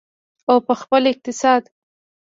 [0.49, 1.63] او په خپل اقتصاد.